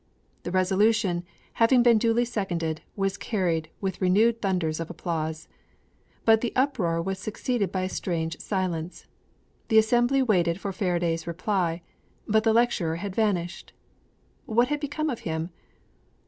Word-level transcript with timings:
The 0.41 0.49
resolution, 0.51 1.23
having 1.53 1.83
been 1.83 1.99
duly 1.99 2.25
seconded, 2.25 2.81
was 2.95 3.17
carried 3.17 3.69
with 3.79 4.01
renewed 4.01 4.41
thunders 4.41 4.79
of 4.79 4.89
applause. 4.89 5.47
But 6.25 6.41
the 6.41 6.51
uproar 6.55 6.99
was 6.99 7.19
succeeded 7.19 7.71
by 7.71 7.81
a 7.83 7.87
strange 7.89 8.39
silence. 8.39 9.05
The 9.67 9.77
assembly 9.77 10.23
waited 10.23 10.59
for 10.59 10.73
Faraday's 10.73 11.27
reply; 11.27 11.83
but 12.27 12.43
the 12.43 12.51
lecturer 12.51 12.95
had 12.95 13.13
vanished! 13.15 13.73
What 14.47 14.69
had 14.69 14.79
become 14.79 15.11
of 15.11 15.19
him? 15.19 15.51